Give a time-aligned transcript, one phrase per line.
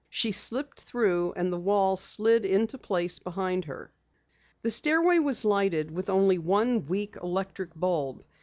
[0.09, 3.91] She slipped through and the wall slid into place behind her.
[4.63, 8.25] The stairway was lighted with only one weak electric bulb.